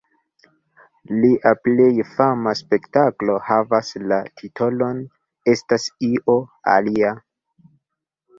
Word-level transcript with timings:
Lia 1.25 1.51
plej 1.65 2.05
fama 2.13 2.53
spektaklo 2.61 3.35
havas 3.51 3.93
la 4.13 4.19
titolon 4.41 5.05
"Estas 5.55 5.87
io 6.09 6.39
alia". 6.79 7.13